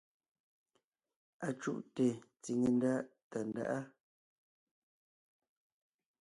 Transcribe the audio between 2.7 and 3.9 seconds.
ndá Tàndáʼa.